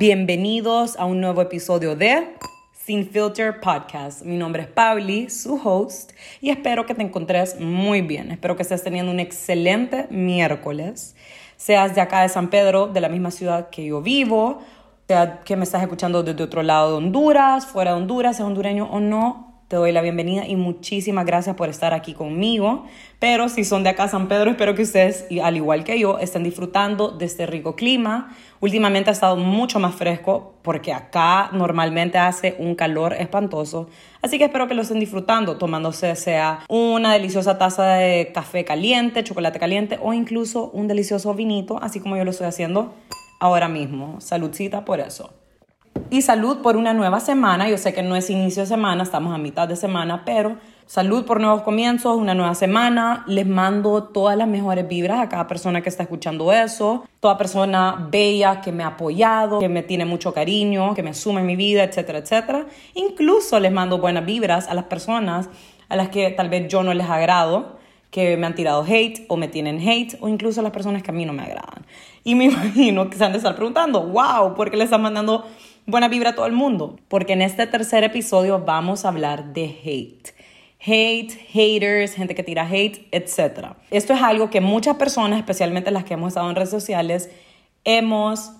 [0.00, 2.34] Bienvenidos a un nuevo episodio de
[2.72, 4.22] Sin Filter Podcast.
[4.22, 8.30] Mi nombre es Pauli, su host, y espero que te encontres muy bien.
[8.30, 11.14] Espero que estés teniendo un excelente miércoles.
[11.58, 14.60] Seas de acá de San Pedro, de la misma ciudad que yo vivo,
[15.06, 18.88] sea que me estás escuchando desde otro lado de Honduras, fuera de Honduras, seas hondureño
[18.90, 22.86] o no, te doy la bienvenida y muchísimas gracias por estar aquí conmigo.
[23.20, 26.42] Pero si son de acá San Pedro, espero que ustedes, al igual que yo, estén
[26.42, 28.36] disfrutando de este rico clima.
[28.58, 33.88] Últimamente ha estado mucho más fresco porque acá normalmente hace un calor espantoso.
[34.22, 39.22] Así que espero que lo estén disfrutando, tomándose sea una deliciosa taza de café caliente,
[39.22, 42.92] chocolate caliente o incluso un delicioso vinito, así como yo lo estoy haciendo
[43.38, 44.20] ahora mismo.
[44.20, 45.39] Saludcita por eso
[46.10, 47.68] y salud por una nueva semana.
[47.68, 51.24] Yo sé que no es inicio de semana, estamos a mitad de semana, pero salud
[51.24, 53.24] por nuevos comienzos, una nueva semana.
[53.28, 58.08] Les mando todas las mejores vibras a cada persona que está escuchando eso, toda persona
[58.10, 61.54] bella que me ha apoyado, que me tiene mucho cariño, que me suma en mi
[61.54, 62.66] vida, etcétera, etcétera.
[62.94, 65.48] Incluso les mando buenas vibras a las personas
[65.88, 67.80] a las que tal vez yo no les agrado
[68.10, 71.10] que me han tirado hate o me tienen hate o incluso a las personas que
[71.10, 71.86] a mí no me agradan.
[72.24, 75.46] Y me imagino que se han de estar preguntando, wow, ¿por qué le están mandando
[75.90, 79.64] buena vibra a todo el mundo, porque en este tercer episodio vamos a hablar de
[79.84, 80.34] hate.
[80.80, 83.74] Hate, haters, gente que tira hate, etc.
[83.90, 87.28] Esto es algo que muchas personas, especialmente las que hemos estado en redes sociales,
[87.84, 88.52] hemos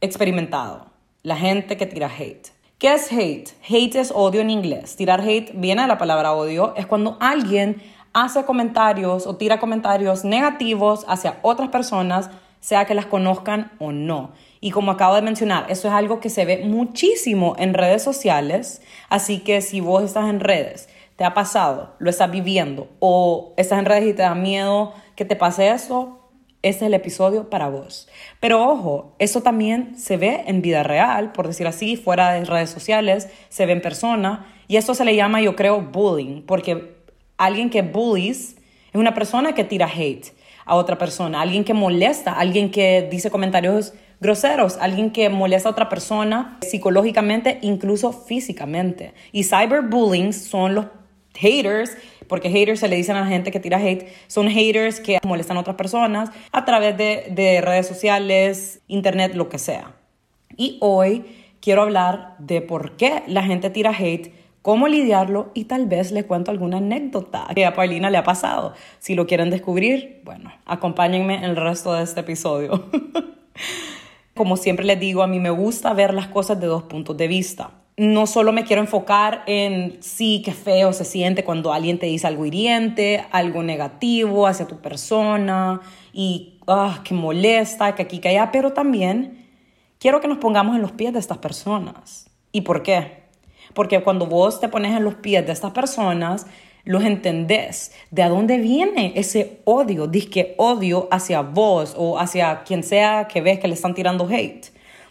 [0.00, 0.86] experimentado.
[1.22, 2.48] La gente que tira hate.
[2.78, 3.50] ¿Qué es hate?
[3.68, 4.96] Hate es odio en inglés.
[4.96, 6.74] Tirar hate viene de la palabra odio.
[6.76, 7.80] Es cuando alguien
[8.12, 14.32] hace comentarios o tira comentarios negativos hacia otras personas, sea que las conozcan o no.
[14.60, 18.82] Y como acabo de mencionar, eso es algo que se ve muchísimo en redes sociales,
[19.08, 23.78] así que si vos estás en redes, te ha pasado, lo estás viviendo o estás
[23.78, 26.20] en redes y te da miedo que te pase eso,
[26.62, 28.06] este es el episodio para vos.
[28.38, 32.68] Pero ojo, eso también se ve en vida real, por decir así, fuera de redes
[32.68, 34.46] sociales, se ve en persona.
[34.68, 36.96] Y eso se le llama, yo creo, bullying, porque
[37.38, 38.56] alguien que bullies
[38.92, 40.34] es una persona que tira hate
[40.66, 45.72] a otra persona, alguien que molesta, alguien que dice comentarios groseros, alguien que molesta a
[45.72, 49.14] otra persona psicológicamente, incluso físicamente.
[49.32, 50.86] Y cyberbullying son los
[51.34, 51.96] haters,
[52.28, 55.56] porque haters se le dicen a la gente que tira hate, son haters que molestan
[55.56, 59.94] a otras personas a través de, de redes sociales, internet, lo que sea.
[60.56, 61.24] Y hoy
[61.60, 64.32] quiero hablar de por qué la gente tira hate
[64.62, 68.74] cómo lidiarlo y tal vez les cuento alguna anécdota que a Paulina le ha pasado.
[68.98, 72.90] Si lo quieren descubrir, bueno, acompáñenme en el resto de este episodio.
[74.40, 77.28] Como siempre les digo, a mí me gusta ver las cosas de dos puntos de
[77.28, 77.72] vista.
[77.98, 82.26] No solo me quiero enfocar en sí, qué feo se siente cuando alguien te dice
[82.26, 85.82] algo hiriente, algo negativo hacia tu persona
[86.14, 89.46] y ah, que molesta, que aquí, que allá, pero también
[89.98, 92.30] quiero que nos pongamos en los pies de estas personas.
[92.50, 93.24] ¿Y por qué?
[93.74, 96.46] Porque cuando vos te pones en los pies de estas personas,
[96.84, 97.92] los entendés.
[98.10, 100.06] ¿De dónde viene ese odio?
[100.06, 104.66] Disque odio hacia vos o hacia quien sea que ves que le están tirando hate.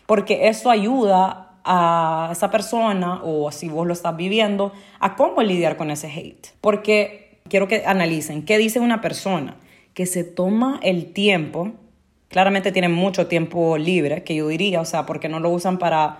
[0.05, 5.77] Porque eso ayuda a esa persona o si vos lo estás viviendo a cómo lidiar
[5.77, 6.47] con ese hate.
[6.61, 9.57] Porque quiero que analicen qué dice una persona
[9.93, 11.71] que se toma el tiempo,
[12.29, 16.19] claramente tiene mucho tiempo libre, que yo diría, o sea, porque no lo usan para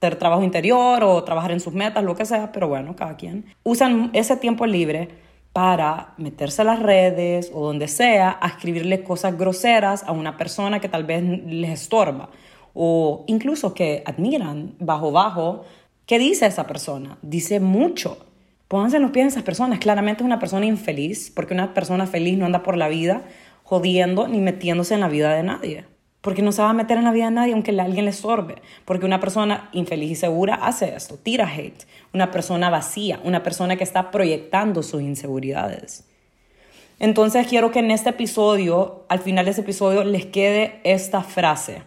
[0.00, 3.44] trabajo interior o trabajar en sus metas, lo que sea, pero bueno, cada quien.
[3.62, 5.08] Usan ese tiempo libre
[5.52, 10.80] para meterse a las redes o donde sea a escribirle cosas groseras a una persona
[10.80, 12.30] que tal vez les estorba
[12.72, 15.64] o incluso que admiran bajo bajo.
[16.06, 17.18] ¿Qué dice esa persona?
[17.22, 18.18] Dice mucho.
[18.68, 19.80] Pónganse en los pies de esas personas.
[19.80, 23.22] Claramente es una persona infeliz, porque una persona feliz no anda por la vida
[23.64, 25.89] jodiendo ni metiéndose en la vida de nadie
[26.20, 28.56] porque no se va a meter en la vida de nadie aunque alguien le sorbe,
[28.84, 33.76] porque una persona infeliz y segura hace esto, tira hate, una persona vacía, una persona
[33.76, 36.06] que está proyectando sus inseguridades.
[36.98, 41.82] Entonces quiero que en este episodio, al final de este episodio, les quede esta frase,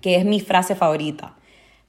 [0.00, 1.36] que es mi frase favorita.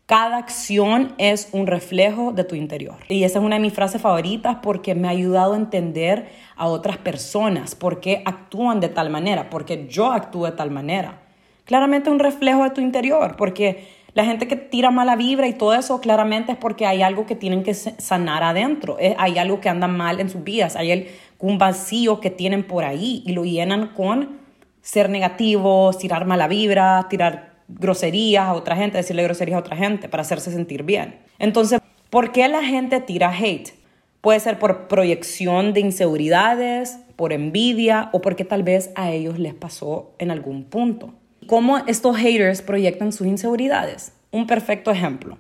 [0.06, 2.98] Cada acción es un reflejo de tu interior.
[3.08, 6.68] Y esa es una de mis frases favoritas porque me ha ayudado a entender a
[6.68, 11.21] otras personas por qué actúan de tal manera, porque yo actúo de tal manera
[11.72, 15.74] claramente un reflejo de tu interior, porque la gente que tira mala vibra y todo
[15.74, 19.70] eso claramente es porque hay algo que tienen que sanar adentro, eh, hay algo que
[19.70, 21.08] anda mal en sus vidas, hay
[21.40, 24.38] un vacío que tienen por ahí y lo llenan con
[24.82, 30.10] ser negativos, tirar mala vibra, tirar groserías a otra gente, decirle groserías a otra gente
[30.10, 31.20] para hacerse sentir bien.
[31.40, 31.80] Entonces,
[32.10, 33.70] ¿por qué la gente tira hate?
[34.20, 39.54] Puede ser por proyección de inseguridades, por envidia o porque tal vez a ellos les
[39.54, 41.14] pasó en algún punto.
[41.48, 44.14] Cómo estos haters proyectan sus inseguridades.
[44.32, 45.38] Un perfecto ejemplo.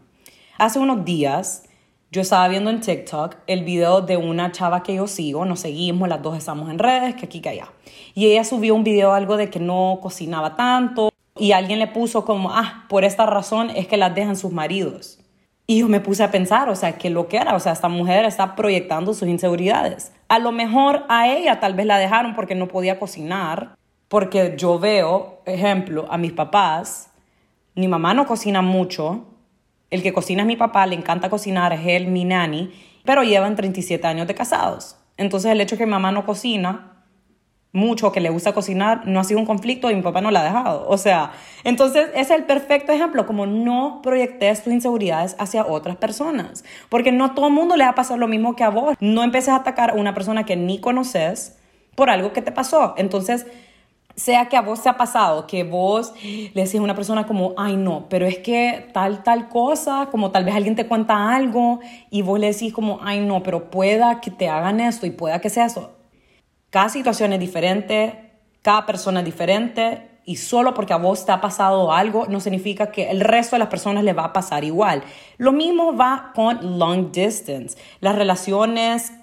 [0.57, 1.63] Hace unos días
[2.12, 6.09] yo estaba viendo en TikTok el video de una chava que yo sigo, nos seguimos,
[6.09, 7.69] las dos estamos en redes, que aquí, que allá.
[8.13, 12.25] Y ella subió un video algo de que no cocinaba tanto y alguien le puso
[12.25, 15.19] como, ah, por esta razón es que las dejan sus maridos.
[15.68, 17.88] Y yo me puse a pensar, o sea, que lo que era, o sea, esta
[17.88, 20.12] mujer está proyectando sus inseguridades.
[20.27, 23.75] A lo mejor a ella tal vez la dejaron porque no podía cocinar,
[24.12, 27.12] porque yo veo, ejemplo, a mis papás,
[27.75, 29.24] mi mamá no cocina mucho,
[29.90, 32.74] el que cocina es mi papá, le encanta cocinar, es él, mi nani,
[33.06, 34.98] pero llevan 37 años de casados.
[35.16, 37.06] Entonces el hecho de que mi mamá no cocina
[37.72, 40.42] mucho, que le gusta cocinar, no ha sido un conflicto y mi papá no la
[40.42, 40.90] ha dejado.
[40.90, 41.31] O sea,
[41.63, 47.34] entonces es el perfecto ejemplo, como no proyectes tus inseguridades hacia otras personas, porque no
[47.34, 48.98] todo el mundo le va a pasar lo mismo que a vos.
[49.00, 51.60] No empieces a atacar a una persona que ni conoces
[51.96, 52.94] por algo que te pasó.
[52.98, 53.46] Entonces,
[54.21, 57.53] sea que a vos te ha pasado, que vos le decís a una persona como,
[57.57, 61.79] ay no, pero es que tal, tal cosa, como tal vez alguien te cuenta algo
[62.09, 65.41] y vos le decís como, ay no, pero pueda que te hagan esto y pueda
[65.41, 65.91] que sea eso.
[66.69, 68.31] Cada situación es diferente,
[68.62, 72.91] cada persona es diferente y solo porque a vos te ha pasado algo no significa
[72.91, 75.03] que el resto de las personas le va a pasar igual.
[75.38, 79.13] Lo mismo va con long distance, las relaciones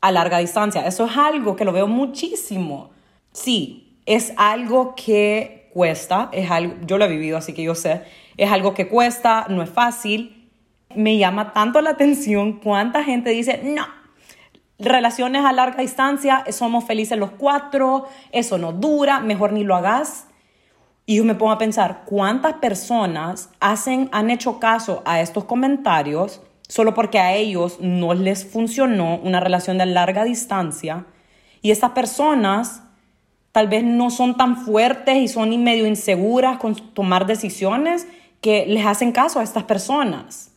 [0.00, 0.86] a larga distancia.
[0.86, 2.90] Eso es algo que lo veo muchísimo.
[3.32, 8.02] Sí, es algo que cuesta, es algo, yo lo he vivido, así que yo sé,
[8.36, 10.50] es algo que cuesta, no es fácil.
[10.94, 13.86] Me llama tanto la atención cuánta gente dice, no,
[14.78, 20.28] relaciones a larga distancia, somos felices los cuatro, eso no dura, mejor ni lo hagas.
[21.04, 26.42] Y yo me pongo a pensar, ¿cuántas personas hacen, han hecho caso a estos comentarios
[26.68, 31.06] solo porque a ellos no les funcionó una relación de larga distancia?
[31.62, 32.82] Y esas personas
[33.56, 38.06] tal vez no son tan fuertes y son medio inseguras con tomar decisiones
[38.42, 40.52] que les hacen caso a estas personas.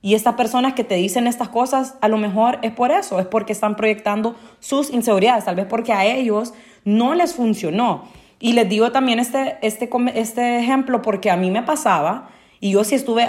[0.00, 3.26] Y estas personas que te dicen estas cosas, a lo mejor es por eso, es
[3.26, 6.54] porque están proyectando sus inseguridades, tal vez porque a ellos
[6.86, 8.04] no les funcionó.
[8.40, 12.30] Y les digo también este, este, este ejemplo porque a mí me pasaba,
[12.64, 13.28] y yo sí estuve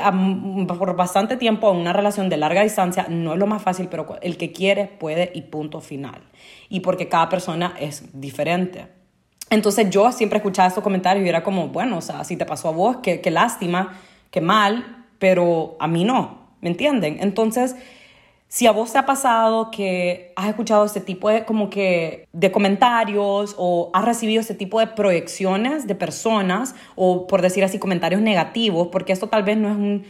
[0.77, 4.15] por bastante tiempo en una relación de larga distancia, no es lo más fácil, pero
[4.21, 6.21] el que quiere puede y punto final.
[6.69, 8.85] Y porque cada persona es diferente.
[9.49, 12.67] Entonces yo siempre escuchaba estos comentarios y era como, bueno, o sea, si te pasó
[12.67, 13.99] a vos, qué, qué lástima,
[14.29, 17.17] qué mal, pero a mí no, ¿me entienden?
[17.19, 17.75] Entonces,
[18.53, 22.51] si a vos te ha pasado que has escuchado este tipo de, como que, de
[22.51, 28.21] comentarios o has recibido este tipo de proyecciones de personas o, por decir así, comentarios
[28.21, 30.05] negativos, porque esto tal vez no es un,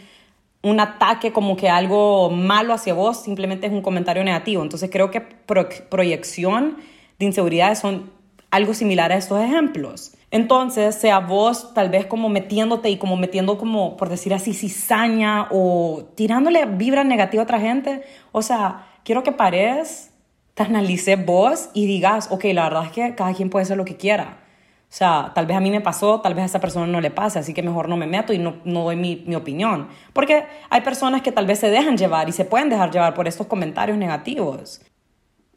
[0.62, 4.62] un ataque como que algo malo hacia vos, simplemente es un comentario negativo.
[4.62, 6.76] Entonces creo que proyección
[7.20, 8.12] de inseguridades son
[8.52, 10.16] algo similar a estos ejemplos.
[10.34, 15.48] Entonces, sea vos tal vez como metiéndote y como metiendo como, por decir así, cizaña
[15.52, 18.02] o tirándole vibra negativa a otra gente.
[18.32, 20.12] O sea, quiero que pares,
[20.56, 23.86] te analices vos y digas, ok, la verdad es que cada quien puede hacer lo
[23.86, 24.40] que quiera.
[24.90, 27.12] O sea, tal vez a mí me pasó, tal vez a esa persona no le
[27.12, 29.88] pase, así que mejor no me meto y no, no doy mi, mi opinión.
[30.14, 33.28] Porque hay personas que tal vez se dejan llevar y se pueden dejar llevar por
[33.28, 34.82] estos comentarios negativos.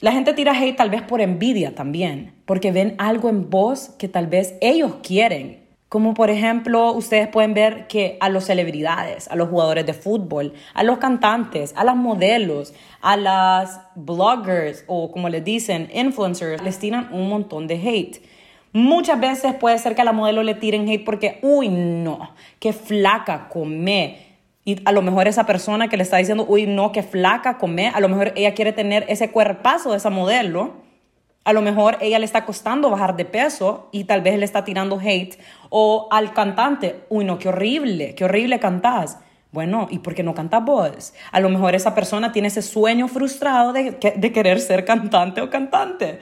[0.00, 4.08] La gente tira hate tal vez por envidia también, porque ven algo en vos que
[4.08, 5.66] tal vez ellos quieren.
[5.88, 10.52] Como por ejemplo, ustedes pueden ver que a las celebridades, a los jugadores de fútbol,
[10.74, 16.78] a los cantantes, a las modelos, a las bloggers o como les dicen, influencers, les
[16.78, 18.20] tiran un montón de hate.
[18.72, 22.72] Muchas veces puede ser que a la modelo le tiren hate porque, uy, no, qué
[22.72, 24.26] flaca, come,
[24.66, 27.88] y a lo mejor esa persona que le está diciendo, uy, no, que flaca, come,
[27.88, 30.74] a lo mejor ella quiere tener ese cuerpazo de esa modelo.
[31.46, 34.64] A lo mejor ella le está costando bajar de peso y tal vez le está
[34.64, 35.38] tirando hate.
[35.68, 39.20] O al cantante, uy, no, qué horrible, qué horrible cantás.
[39.52, 41.14] Bueno, ¿y por qué no cantas vos?
[41.30, 45.48] A lo mejor esa persona tiene ese sueño frustrado de, de querer ser cantante o
[45.48, 46.18] cantante.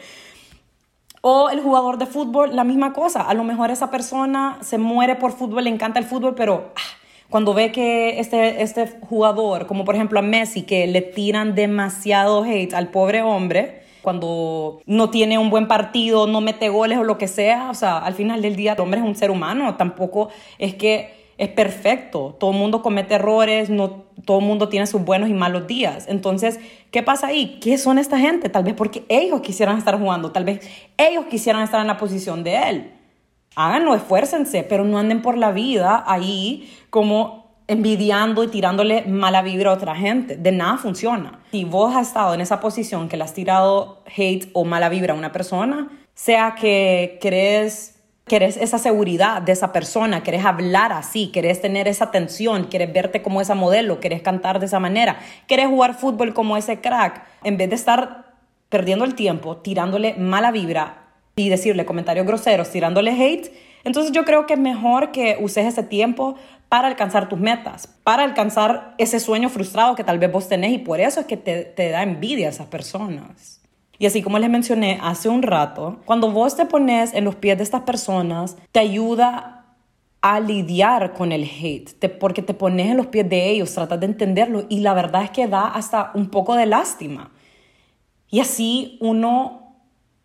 [1.23, 3.23] O el jugador de fútbol, la misma cosa.
[3.23, 6.99] A lo mejor esa persona se muere por fútbol, le encanta el fútbol, pero ah,
[7.31, 12.45] cuando ve que este, este jugador, como por ejemplo a Messi, que le tiran demasiado
[12.45, 17.19] hate al pobre hombre, cuando no tiene un buen partido, no mete goles o lo
[17.19, 20.29] que sea, o sea, al final del día el hombre es un ser humano, tampoco
[20.59, 25.05] es que es perfecto, todo el mundo comete errores, no todo el mundo tiene sus
[25.05, 26.07] buenos y malos días.
[26.09, 26.61] Entonces,
[26.93, 27.59] ¿qué pasa ahí?
[27.61, 28.49] ¿Qué son esta gente?
[28.49, 30.61] Tal vez porque ellos quisieran estar jugando, tal vez
[30.97, 32.93] ellos quisieran estar en la posición de él
[33.57, 39.71] háganlo, esfuércense, pero no anden por la vida ahí como envidiando y tirándole mala vibra
[39.71, 40.37] a otra gente.
[40.37, 41.41] De nada funciona.
[41.51, 45.15] Si vos has estado en esa posición que le has tirado hate o mala vibra
[45.15, 47.95] a una persona, sea que crees
[48.27, 53.21] Querés esa seguridad de esa persona, querés hablar así, querés tener esa atención, querés verte
[53.21, 57.59] como esa modelo, querés cantar de esa manera, querés jugar fútbol como ese crack, en
[57.59, 58.33] vez de estar
[58.71, 61.03] perdiendo el tiempo, tirándole mala vibra
[61.37, 63.53] y decirle comentarios groseros, tirándole hate,
[63.85, 66.37] entonces yo creo que es mejor que uses ese tiempo
[66.69, 70.79] para alcanzar tus metas, para alcanzar ese sueño frustrado que tal vez vos tenés y
[70.79, 73.61] por eso es que te, te da envidia a esas personas.
[73.99, 77.57] Y así como les mencioné hace un rato, cuando vos te pones en los pies
[77.57, 79.55] de estas personas, te ayuda
[80.21, 84.07] a lidiar con el hate, porque te pones en los pies de ellos, tratas de
[84.07, 87.31] entenderlo y la verdad es que da hasta un poco de lástima.
[88.31, 89.64] Y así uno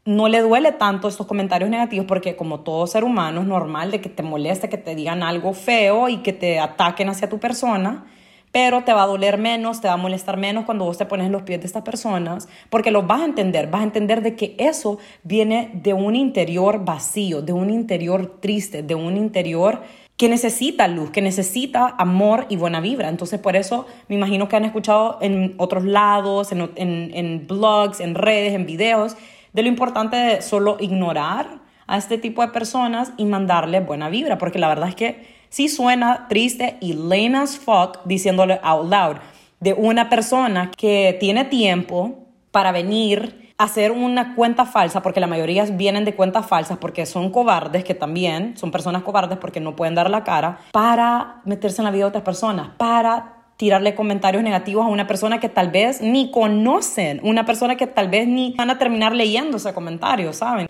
[0.10, 4.02] no le duele tanto estos comentarios negativos porque como todo ser humano es normal de
[4.02, 8.06] que te moleste, que te digan algo feo y que te ataquen hacia tu persona,
[8.52, 11.28] pero te va a doler menos, te va a molestar menos cuando vos te pones
[11.28, 14.36] en los pies de estas personas, porque lo vas a entender, vas a entender de
[14.36, 19.84] que eso viene de un interior vacío, de un interior triste, de un interior
[20.18, 23.10] que necesita luz, que necesita amor y buena vibra.
[23.10, 28.16] Entonces, por eso me imagino que han escuchado en otros lados, en, en blogs, en
[28.16, 29.16] redes, en videos,
[29.54, 34.38] de lo importante de solo ignorar a este tipo de personas y mandarle buena vibra,
[34.38, 39.18] porque la verdad es que sí suena triste y lame as fuck diciéndole out loud
[39.60, 45.28] de una persona que tiene tiempo para venir a hacer una cuenta falsa, porque la
[45.28, 49.76] mayoría vienen de cuentas falsas porque son cobardes, que también son personas cobardes porque no
[49.76, 54.42] pueden dar la cara, para meterse en la vida de otras personas, para tirarle comentarios
[54.42, 58.54] negativos a una persona que tal vez ni conocen, una persona que tal vez ni
[58.54, 60.68] van a terminar leyendo ese comentario, ¿saben?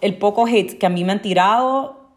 [0.00, 2.12] El poco hate que a mí me han tirado,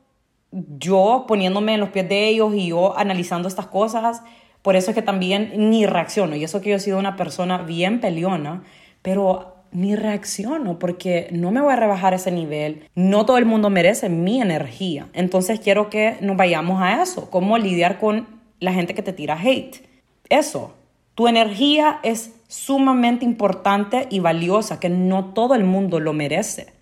[0.51, 4.21] yo poniéndome en los pies de ellos y yo analizando estas cosas,
[4.61, 6.35] por eso es que también ni reacciono.
[6.35, 8.61] Y eso que yo he sido una persona bien peleona,
[9.01, 12.87] pero ni reacciono porque no me voy a rebajar ese nivel.
[12.93, 15.07] No todo el mundo merece mi energía.
[15.13, 18.27] Entonces quiero que nos vayamos a eso, cómo lidiar con
[18.59, 19.89] la gente que te tira hate
[20.31, 20.73] eso.
[21.15, 26.73] Tu energía es sumamente importante y valiosa, que no todo el mundo lo merece.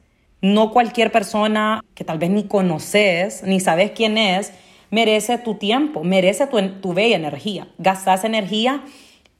[0.41, 4.53] No cualquier persona que tal vez ni conoces, ni sabes quién es,
[4.89, 7.67] merece tu tiempo, merece tu, tu bella energía.
[7.77, 8.83] Gastas energía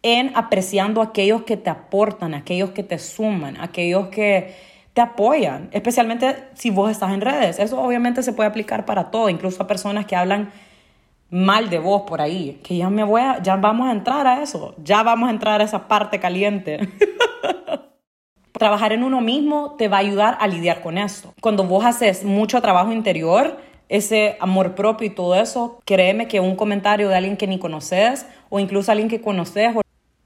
[0.02, 4.56] en apreciando a aquellos que te aportan, aquellos que te suman, aquellos que
[4.94, 7.60] te apoyan, especialmente si vos estás en redes.
[7.60, 10.52] Eso obviamente se puede aplicar para todo, incluso a personas que hablan
[11.30, 14.42] mal de voz por ahí, que ya me voy a, ya vamos a entrar a
[14.42, 16.80] eso, ya vamos a entrar a esa parte caliente.
[18.52, 21.34] Trabajar en uno mismo te va a ayudar a lidiar con esto.
[21.40, 23.58] Cuando vos haces mucho trabajo interior,
[23.88, 28.26] ese amor propio y todo eso, créeme que un comentario de alguien que ni conoces
[28.50, 29.76] o incluso alguien que conoces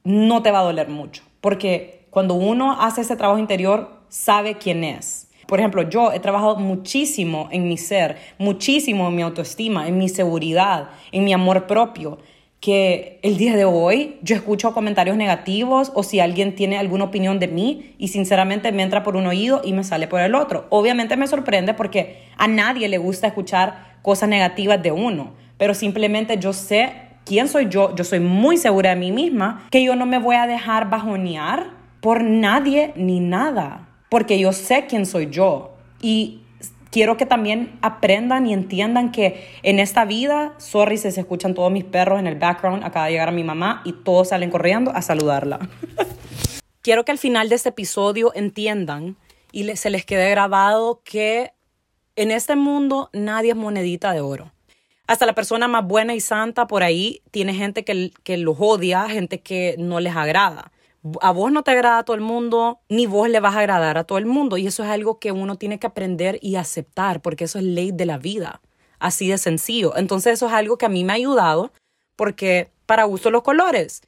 [0.03, 4.83] no te va a doler mucho, porque cuando uno hace ese trabajo interior, sabe quién
[4.83, 9.99] es por ejemplo, yo he trabajado muchísimo en mi ser, muchísimo en mi autoestima, en
[9.99, 12.17] mi seguridad, en mi amor propio,
[12.59, 17.37] que el día de hoy yo escucho comentarios negativos o si alguien tiene alguna opinión
[17.37, 20.65] de mí y sinceramente me entra por un oído y me sale por el otro.
[20.71, 26.39] Obviamente me sorprende porque a nadie le gusta escuchar cosas negativas de uno, pero simplemente
[26.39, 26.93] yo sé
[27.25, 30.35] quién soy yo, yo soy muy segura de mí misma, que yo no me voy
[30.35, 31.67] a dejar bajonear
[32.01, 36.41] por nadie ni nada porque yo sé quién soy yo y
[36.91, 41.83] quiero que también aprendan y entiendan que en esta vida, sorry se escuchan todos mis
[41.83, 45.01] perros en el background, acaba de llegar a mi mamá y todos salen corriendo a
[45.01, 45.67] saludarla.
[46.83, 49.17] quiero que al final de este episodio entiendan
[49.51, 51.53] y se les quede grabado que
[52.15, 54.51] en este mundo nadie es monedita de oro.
[55.07, 59.09] Hasta la persona más buena y santa por ahí tiene gente que, que los odia,
[59.09, 60.71] gente que no les agrada
[61.21, 63.97] a vos no te agrada a todo el mundo, ni vos le vas a agradar
[63.97, 64.57] a todo el mundo.
[64.57, 67.91] Y eso es algo que uno tiene que aprender y aceptar, porque eso es ley
[67.91, 68.61] de la vida,
[68.99, 69.95] así de sencillo.
[69.97, 71.71] Entonces eso es algo que a mí me ha ayudado,
[72.15, 74.01] porque para gusto los colores.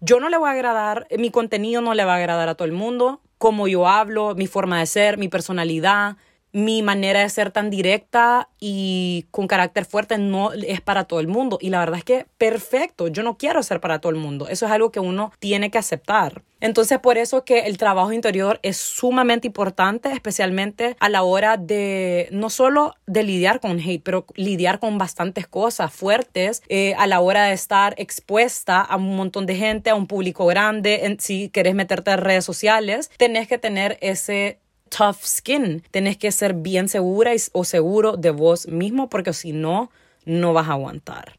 [0.00, 2.66] Yo no le voy a agradar, mi contenido no le va a agradar a todo
[2.66, 6.16] el mundo, como yo hablo, mi forma de ser, mi personalidad,
[6.52, 11.28] mi manera de ser tan directa y con carácter fuerte no es para todo el
[11.28, 11.58] mundo.
[11.60, 14.48] Y la verdad es que perfecto, yo no quiero ser para todo el mundo.
[14.48, 16.42] Eso es algo que uno tiene que aceptar.
[16.60, 22.28] Entonces, por eso que el trabajo interior es sumamente importante, especialmente a la hora de
[22.32, 27.20] no solo de lidiar con hate, pero lidiar con bastantes cosas fuertes, eh, a la
[27.20, 31.16] hora de estar expuesta a un montón de gente, a un público grande.
[31.20, 34.58] si querés meterte en redes sociales, tenés que tener ese
[34.88, 35.82] tough skin.
[35.90, 39.90] Tenés que ser bien segura o seguro de vos mismo porque si no,
[40.24, 41.38] no vas a aguantar.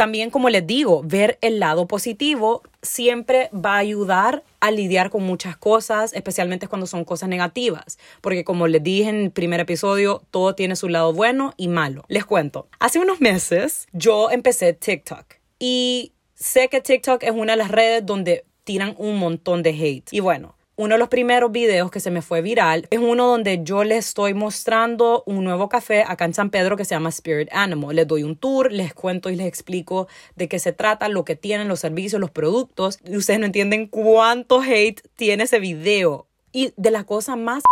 [0.00, 5.22] también, como les digo, ver el lado positivo siempre va a ayudar a lidiar con
[5.24, 10.22] muchas cosas, especialmente cuando son cosas negativas, porque como les dije en el primer episodio,
[10.30, 12.06] todo tiene su lado bueno y malo.
[12.08, 17.58] Les cuento, hace unos meses yo empecé TikTok y sé que TikTok es una de
[17.58, 20.08] las redes donde tiran un montón de hate.
[20.12, 23.60] Y bueno, uno de los primeros videos que se me fue viral es uno donde
[23.62, 27.50] yo les estoy mostrando un nuevo café acá en San Pedro que se llama Spirit
[27.52, 27.94] Animal.
[27.94, 31.36] Les doy un tour, les cuento y les explico de qué se trata, lo que
[31.36, 32.98] tienen, los servicios, los productos.
[33.04, 36.24] Y ustedes no entienden cuánto hate tiene ese video.
[36.50, 37.62] Y de la cosa más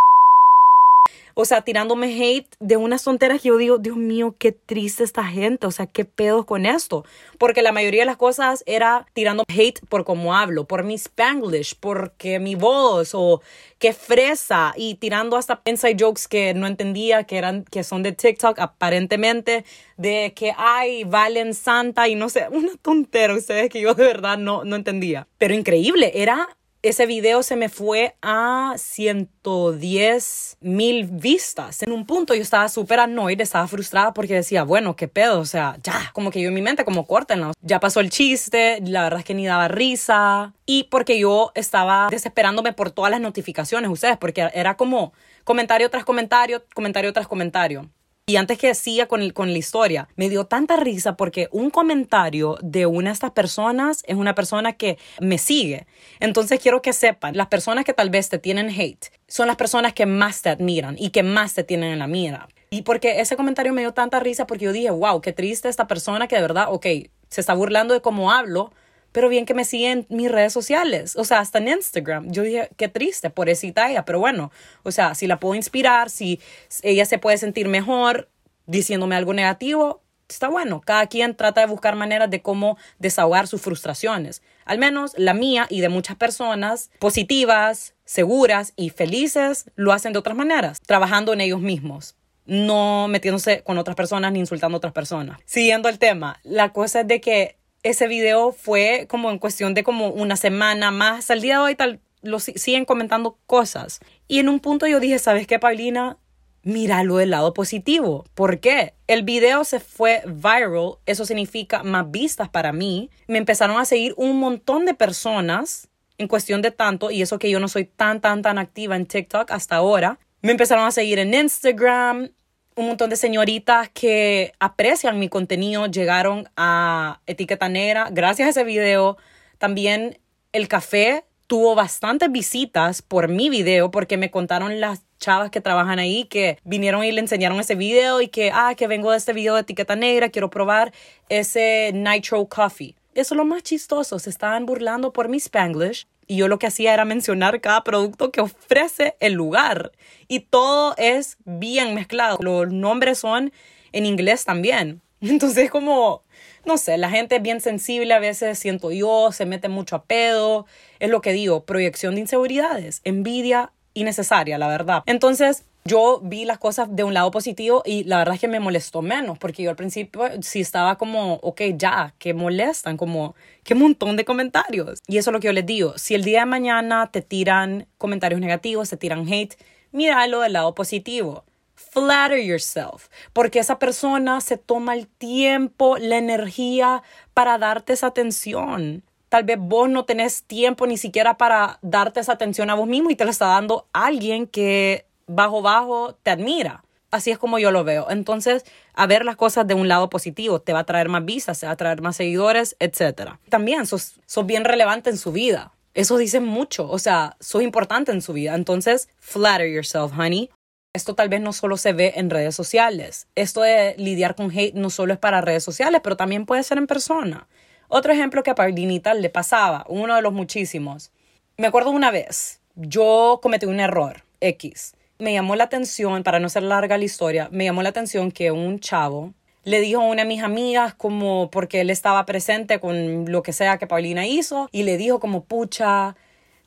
[1.41, 5.23] o sea, tirándome hate de unas tonteras que yo digo, Dios mío, qué triste esta
[5.23, 7.05] gente, o sea, qué pedos con esto.
[7.39, 11.77] Porque la mayoría de las cosas era tirando hate por cómo hablo, por mi spanglish,
[11.79, 13.41] porque mi voz o
[13.79, 18.11] qué fresa y tirando hasta inside jokes que no entendía que eran que son de
[18.11, 19.65] TikTok aparentemente
[19.97, 24.39] de que ay, valen santa y no sé, una tontera ustedes que yo de verdad
[24.39, 25.29] no no entendía.
[25.39, 31.83] Pero increíble, era ese video se me fue a 110 mil vistas.
[31.83, 35.45] En un punto yo estaba súper annoyed, estaba frustrada porque decía, bueno, qué pedo, o
[35.45, 37.53] sea, ya, como que yo en mi mente, como córtenlo.
[37.63, 40.55] Ya pasó el chiste, la verdad es que ni daba risa.
[40.67, 45.13] Y porque yo estaba desesperándome por todas las notificaciones, ustedes, porque era como
[45.45, 47.91] comentario tras comentario, comentario tras comentario.
[48.29, 52.59] Y antes que siga con, con la historia, me dio tanta risa porque un comentario
[52.61, 55.87] de una de estas personas es una persona que me sigue.
[56.21, 59.95] Entonces quiero que sepan, las personas que tal vez te tienen hate son las personas
[59.95, 62.49] que más te admiran y que más te tienen en la mira.
[62.69, 65.87] Y porque ese comentario me dio tanta risa porque yo dije, wow, qué triste esta
[65.87, 66.85] persona que de verdad, ok,
[67.31, 68.73] se está burlando de cómo hablo,
[69.13, 72.31] pero bien que me siguen en mis redes sociales, o sea, hasta en Instagram.
[72.31, 74.51] Yo dije, qué triste, por pobrecita ella, pero bueno,
[74.83, 76.41] o sea, si la puedo inspirar, si
[76.83, 78.29] ella se puede sentir mejor
[78.67, 80.83] diciéndome algo negativo, está bueno.
[80.85, 84.43] Cada quien trata de buscar maneras de cómo desahogar sus frustraciones.
[84.65, 90.19] Al menos la mía y de muchas personas positivas, seguras y felices lo hacen de
[90.19, 92.15] otras maneras, trabajando en ellos mismos
[92.49, 95.39] no metiéndose con otras personas ni insultando a otras personas.
[95.45, 99.85] Siguiendo el tema, la cosa es de que ese video fue como en cuestión de
[99.85, 101.31] como una semana más.
[101.31, 104.01] Al día de hoy tal, lo siguen comentando cosas.
[104.27, 106.19] Y en un punto yo dije, ¿sabes qué, Paulina?
[106.63, 108.25] Míralo del lado positivo.
[108.35, 108.95] ¿Por qué?
[109.07, 113.11] El video se fue viral, eso significa más vistas para mí.
[113.27, 115.89] Me empezaron a seguir un montón de personas
[116.19, 119.07] en cuestión de tanto, y eso que yo no soy tan, tan, tan activa en
[119.07, 120.19] TikTok hasta ahora.
[120.43, 122.31] Me empezaron a seguir en Instagram,
[122.79, 128.09] un montón de señoritas que aprecian mi contenido llegaron a Etiqueta Negra.
[128.13, 129.17] Gracias a ese video,
[129.59, 130.21] también
[130.53, 135.99] el café tuvo bastantes visitas por mi video porque me contaron las chavas que trabajan
[135.99, 139.33] ahí que vinieron y le enseñaron ese video y que, ah, que vengo de este
[139.33, 140.93] video de Etiqueta Negra, quiero probar
[141.29, 142.95] ese Nitro Coffee.
[143.15, 146.67] Eso es lo más chistoso, se estaban burlando por mi Spanglish y yo lo que
[146.67, 149.93] hacía era mencionar cada producto que ofrece el lugar.
[150.29, 152.39] Y todo es bien mezclado.
[152.41, 153.51] Los nombres son
[153.93, 155.01] en inglés también.
[155.23, 156.23] Entonces como,
[156.67, 160.05] no sé, la gente es bien sensible a veces, siento yo, se mete mucho a
[160.05, 160.67] pedo.
[161.01, 165.03] Es lo que digo, proyección de inseguridades, envidia innecesaria, la verdad.
[165.07, 168.61] Entonces, yo vi las cosas de un lado positivo y la verdad es que me
[168.61, 173.75] molestó menos, porque yo al principio sí estaba como, ok, ya, que molestan, como, qué
[173.75, 175.01] montón de comentarios.
[175.07, 177.87] Y eso es lo que yo les digo, si el día de mañana te tiran
[177.97, 179.57] comentarios negativos, te tiran hate,
[179.91, 181.45] míralo del lado positivo.
[181.75, 187.03] Flatter yourself, porque esa persona se toma el tiempo, la energía
[187.35, 189.05] para darte esa atención.
[189.29, 193.11] Tal vez vos no tenés tiempo ni siquiera para darte esa atención a vos mismo
[193.11, 196.83] y te la está dando alguien que bajo bajo te admira.
[197.11, 198.11] Así es como yo lo veo.
[198.11, 201.61] Entonces, a ver las cosas de un lado positivo, te va a traer más vistas,
[201.61, 203.33] te va a traer más seguidores, etc.
[203.49, 205.73] También sos, sos bien relevante en su vida.
[205.95, 206.89] Eso dice mucho.
[206.91, 208.55] O sea, sos importante en su vida.
[208.55, 210.51] Entonces, flatter yourself, honey.
[210.93, 213.27] Esto tal vez no solo se ve en redes sociales.
[213.35, 216.77] Esto de lidiar con hate no solo es para redes sociales, pero también puede ser
[216.77, 217.47] en persona.
[217.89, 221.11] Otro ejemplo que a Paulinita le pasaba, uno de los muchísimos.
[221.57, 226.49] Me acuerdo una vez, yo cometí un error, X me llamó la atención, para no
[226.49, 230.23] ser larga la historia, me llamó la atención que un chavo le dijo a una
[230.23, 234.69] de mis amigas como porque él estaba presente con lo que sea que Paulina hizo
[234.73, 236.17] y le dijo como pucha,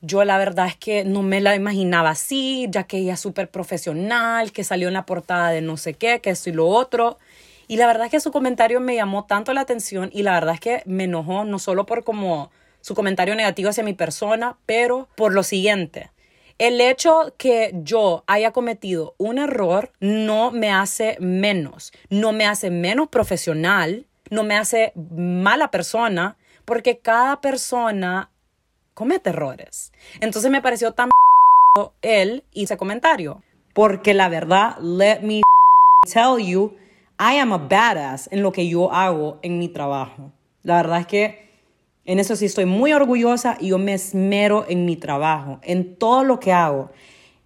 [0.02, 3.50] yo la verdad es que no me la imaginaba así, ya que ella es súper
[3.50, 7.18] profesional, que salió en la portada de no sé qué, que esto y lo otro.
[7.68, 10.56] Y la verdad es que su comentario me llamó tanto la atención y la verdad
[10.56, 15.08] es que me enojó no solo por como su comentario negativo hacia mi persona, pero
[15.16, 16.12] por lo siguiente.
[16.62, 22.69] El hecho que yo haya cometido un error no me hace menos, no me hace
[22.69, 28.30] menos profesional, no me hace mala persona, porque cada persona
[28.93, 29.91] comete errores.
[30.19, 31.10] Entonces me pareció tan
[32.04, 33.41] él hice comentario.
[33.74, 35.41] Porque la verdad, let me
[36.13, 36.76] tell you,
[37.19, 40.32] I am a badass en lo que yo hago en mi trabajo.
[40.62, 41.51] La verdad es que
[42.06, 46.24] en eso sí estoy muy orgullosa y yo me esmero en mi trabajo, en todo
[46.24, 46.92] lo que hago,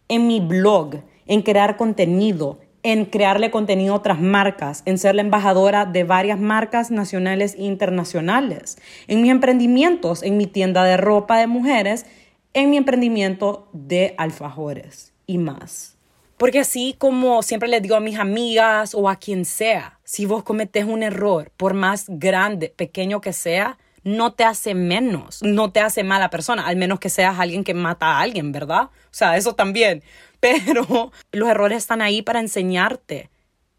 [0.07, 5.21] en mi blog, en crear contenido, en crearle contenido a otras marcas, en ser la
[5.21, 11.39] embajadora de varias marcas nacionales e internacionales, en mis emprendimientos, en mi tienda de ropa
[11.39, 12.05] de mujeres,
[12.53, 15.97] en mi emprendimiento de alfajores y más.
[16.37, 20.43] Porque así como siempre les digo a mis amigas o a quien sea, si vos
[20.43, 25.81] cometes un error, por más grande, pequeño que sea, no te hace menos, no te
[25.81, 28.83] hace mala persona, al menos que seas alguien que mata a alguien, ¿verdad?
[28.83, 30.03] O sea, eso también.
[30.39, 33.29] Pero los errores están ahí para enseñarte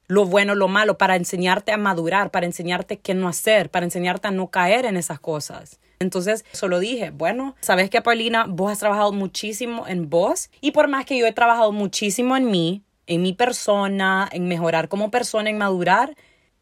[0.09, 4.29] lo bueno, lo malo, para enseñarte a madurar, para enseñarte qué no hacer, para enseñarte
[4.29, 5.81] a no caer en esas cosas.
[5.99, 10.89] Entonces, solo dije, bueno, sabes que Paulina, vos has trabajado muchísimo en vos y por
[10.89, 15.51] más que yo he trabajado muchísimo en mí, en mi persona, en mejorar como persona,
[15.51, 16.15] en madurar,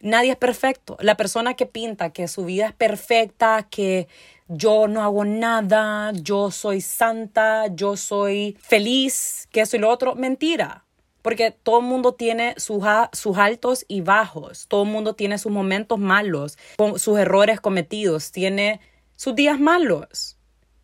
[0.04, 0.98] Nadie es perfecto.
[1.00, 4.06] La persona que pinta que su vida es perfecta, que
[4.48, 10.14] yo no hago nada, yo soy santa, yo soy feliz, que eso y lo otro,
[10.14, 10.84] mentira.
[11.22, 15.50] Porque todo el mundo tiene sus, sus altos y bajos, todo el mundo tiene sus
[15.50, 16.58] momentos malos,
[16.96, 18.82] sus errores cometidos, tiene
[19.16, 20.36] sus días malos,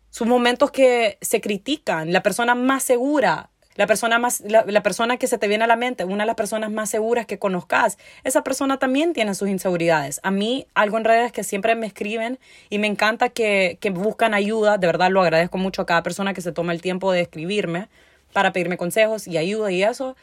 [0.09, 2.11] sus momentos que se critican.
[2.11, 5.75] La persona más segura la persona, más, la, persona que se te viene a la
[5.75, 10.19] mente, una de las personas más seguras que conozcas, esa persona también tiene sus inseguridades.
[10.23, 12.37] A mí, algo en redes que siempre me escriben
[12.69, 16.33] y me encanta que, que buscan ayuda, de verdad lo agradezco mucho a cada persona
[16.33, 17.87] que se toma el tiempo de escribirme
[18.33, 20.15] para pedirme consejos y ayuda y eso.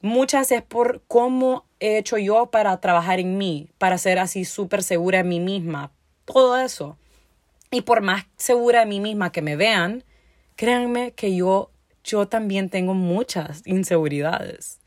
[0.00, 4.82] Muchas es por cómo he hecho yo para trabajar en mí, para ser así súper
[4.82, 5.90] segura de mí misma,
[6.24, 6.96] todo eso.
[7.70, 10.04] Y por más segura de mí misma que me vean,
[10.54, 11.70] créanme que yo
[12.06, 14.80] yo también tengo muchas inseguridades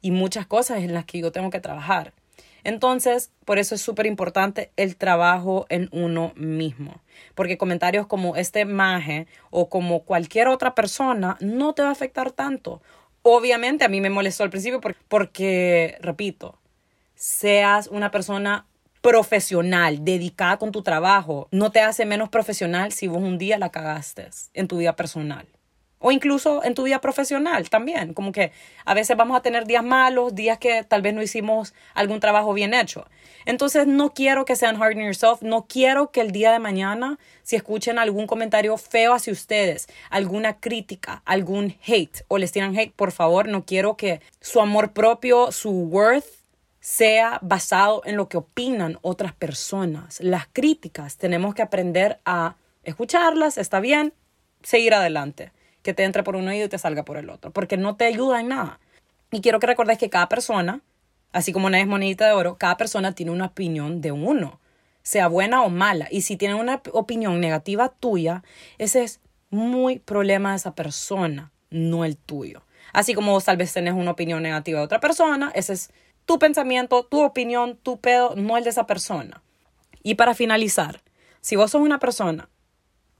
[0.00, 2.14] y muchas cosas en las que yo tengo que trabajar.
[2.62, 7.00] Entonces, por eso es súper importante el trabajo en uno mismo.
[7.34, 12.30] Porque comentarios como este maje o como cualquier otra persona no te va a afectar
[12.30, 12.82] tanto.
[13.22, 16.58] Obviamente a mí me molestó al principio porque, porque repito,
[17.14, 18.66] seas una persona
[19.00, 23.70] profesional, dedicada con tu trabajo, no te hace menos profesional si vos un día la
[23.70, 25.46] cagaste en tu vida personal.
[26.02, 28.52] O incluso en tu vida profesional también, como que
[28.86, 32.54] a veces vamos a tener días malos, días que tal vez no hicimos algún trabajo
[32.54, 33.06] bien hecho.
[33.44, 37.18] Entonces no quiero que sean hard on yourself, no quiero que el día de mañana,
[37.42, 42.94] si escuchen algún comentario feo hacia ustedes, alguna crítica, algún hate o les tiran hate,
[42.94, 46.24] por favor, no quiero que su amor propio, su worth
[46.80, 50.18] sea basado en lo que opinan otras personas.
[50.20, 54.14] Las críticas tenemos que aprender a escucharlas, está bien,
[54.62, 57.76] seguir adelante que te entre por un oído y te salga por el otro, porque
[57.76, 58.80] no te ayuda en nada.
[59.30, 60.80] Y quiero que recordes que cada persona,
[61.32, 64.60] así como una es monedita de oro, cada persona tiene una opinión de uno,
[65.02, 66.08] sea buena o mala.
[66.10, 68.42] Y si tiene una opinión negativa tuya,
[68.78, 72.62] ese es muy problema de esa persona, no el tuyo.
[72.92, 75.90] Así como vos tal vez tenés una opinión negativa de otra persona, ese es
[76.24, 79.42] tu pensamiento, tu opinión, tu pedo, no el de esa persona.
[80.02, 81.02] Y para finalizar,
[81.40, 82.48] si vos sos una persona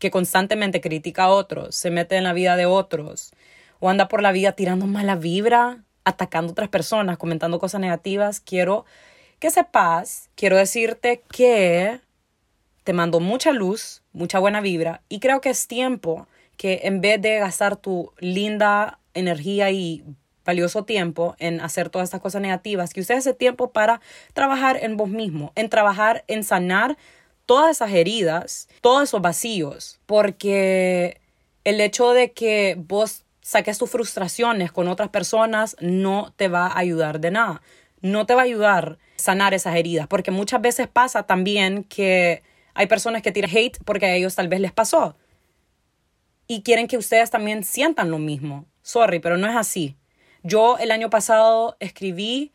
[0.01, 3.33] que constantemente critica a otros, se mete en la vida de otros
[3.79, 8.41] o anda por la vida tirando mala vibra, atacando a otras personas, comentando cosas negativas,
[8.41, 8.85] quiero
[9.39, 12.01] que sepas, quiero decirte que
[12.83, 17.21] te mando mucha luz, mucha buena vibra y creo que es tiempo que en vez
[17.21, 20.03] de gastar tu linda energía y
[20.45, 24.01] valioso tiempo en hacer todas estas cosas negativas, que uses ese tiempo para
[24.33, 26.97] trabajar en vos mismo, en trabajar en sanar
[27.51, 31.21] todas esas heridas, todos esos vacíos, porque
[31.65, 36.79] el hecho de que vos saques tus frustraciones con otras personas no te va a
[36.79, 37.61] ayudar de nada.
[38.03, 42.87] No te va a ayudar sanar esas heridas, porque muchas veces pasa también que hay
[42.87, 45.17] personas que tiran hate porque a ellos tal vez les pasó
[46.47, 48.67] y quieren que ustedes también sientan lo mismo.
[48.83, 49.97] Sorry, pero no es así.
[50.45, 52.53] Yo el año pasado escribí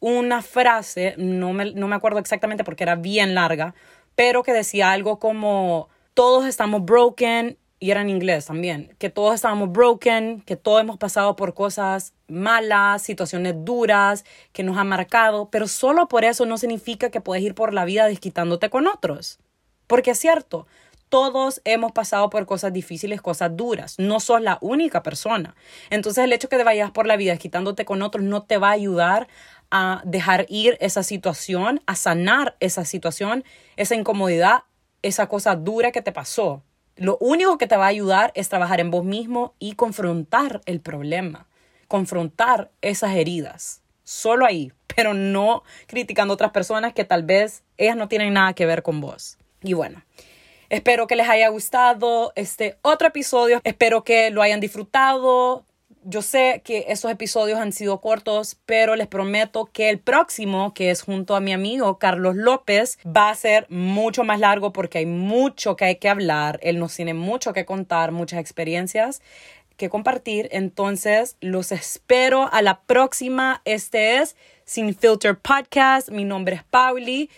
[0.00, 3.76] una frase, no me, no me acuerdo exactamente porque era bien larga,
[4.14, 9.34] pero que decía algo como todos estamos broken y era en inglés también, que todos
[9.34, 15.50] estamos broken, que todos hemos pasado por cosas malas, situaciones duras, que nos han marcado,
[15.50, 19.40] pero solo por eso no significa que puedes ir por la vida desquitándote con otros.
[19.88, 20.68] Porque es cierto,
[21.12, 23.96] todos hemos pasado por cosas difíciles, cosas duras.
[23.98, 25.54] No sos la única persona.
[25.90, 28.70] Entonces el hecho que te vayas por la vida quitándote con otros no te va
[28.70, 29.28] a ayudar
[29.70, 33.44] a dejar ir esa situación, a sanar esa situación,
[33.76, 34.62] esa incomodidad,
[35.02, 36.62] esa cosa dura que te pasó.
[36.96, 40.80] Lo único que te va a ayudar es trabajar en vos mismo y confrontar el
[40.80, 41.46] problema,
[41.88, 43.82] confrontar esas heridas.
[44.02, 48.54] Solo ahí, pero no criticando a otras personas que tal vez ellas no tienen nada
[48.54, 49.36] que ver con vos.
[49.62, 50.02] Y bueno,
[50.72, 53.60] Espero que les haya gustado este otro episodio.
[53.62, 55.66] Espero que lo hayan disfrutado.
[56.02, 60.90] Yo sé que esos episodios han sido cortos, pero les prometo que el próximo, que
[60.90, 65.04] es junto a mi amigo Carlos López, va a ser mucho más largo porque hay
[65.04, 66.58] mucho que hay que hablar.
[66.62, 69.20] Él nos tiene mucho que contar, muchas experiencias
[69.76, 70.48] que compartir.
[70.52, 73.60] Entonces, los espero a la próxima.
[73.66, 76.08] Este es Sin Filter Podcast.
[76.08, 77.28] Mi nombre es Pauli.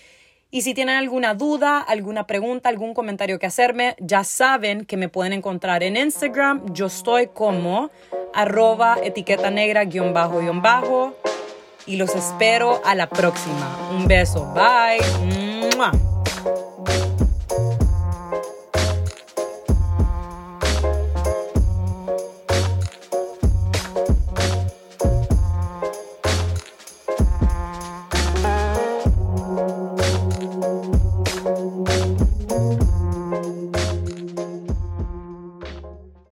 [0.54, 5.08] Y si tienen alguna duda, alguna pregunta, algún comentario que hacerme, ya saben que me
[5.08, 6.72] pueden encontrar en Instagram.
[6.72, 7.90] Yo estoy como
[8.32, 11.16] arroba etiqueta negra guion bajo guion bajo.
[11.86, 13.90] Y los espero a la próxima.
[13.90, 14.54] Un beso.
[14.54, 15.00] Bye.